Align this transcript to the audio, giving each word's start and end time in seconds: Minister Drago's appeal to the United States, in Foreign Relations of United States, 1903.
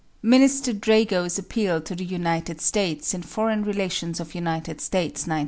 Minister 0.23 0.73
Drago's 0.73 1.37
appeal 1.37 1.79
to 1.81 1.93
the 1.95 2.03
United 2.03 2.59
States, 2.59 3.13
in 3.13 3.21
Foreign 3.21 3.63
Relations 3.63 4.19
of 4.19 4.33
United 4.33 4.81
States, 4.81 5.27
1903. 5.27 5.39